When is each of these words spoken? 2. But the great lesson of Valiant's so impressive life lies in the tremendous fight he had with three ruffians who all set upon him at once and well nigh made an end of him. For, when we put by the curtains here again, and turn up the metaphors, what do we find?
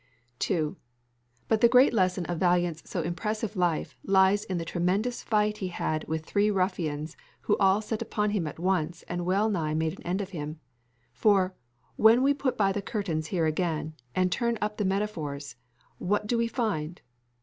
2. 0.39 0.75
But 1.47 1.61
the 1.61 1.67
great 1.69 1.93
lesson 1.93 2.25
of 2.25 2.39
Valiant's 2.39 2.81
so 2.89 3.03
impressive 3.03 3.55
life 3.55 3.95
lies 4.03 4.43
in 4.45 4.57
the 4.57 4.65
tremendous 4.65 5.21
fight 5.21 5.59
he 5.59 5.67
had 5.67 6.07
with 6.07 6.25
three 6.25 6.49
ruffians 6.49 7.15
who 7.41 7.55
all 7.59 7.83
set 7.83 8.01
upon 8.01 8.31
him 8.31 8.47
at 8.47 8.57
once 8.57 9.03
and 9.03 9.27
well 9.27 9.47
nigh 9.47 9.75
made 9.75 9.93
an 9.99 10.03
end 10.03 10.19
of 10.19 10.31
him. 10.31 10.59
For, 11.13 11.53
when 11.97 12.23
we 12.23 12.33
put 12.33 12.57
by 12.57 12.71
the 12.71 12.81
curtains 12.81 13.27
here 13.27 13.45
again, 13.45 13.93
and 14.15 14.31
turn 14.31 14.57
up 14.59 14.77
the 14.77 14.85
metaphors, 14.85 15.55
what 15.99 16.25
do 16.25 16.35
we 16.35 16.47
find? 16.47 16.99